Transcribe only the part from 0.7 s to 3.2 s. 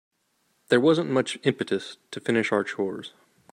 wasn't much impetus to finish our chores.